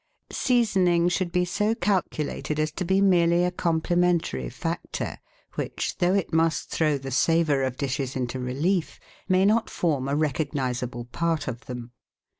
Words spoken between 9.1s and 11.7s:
may not form a recognisable part of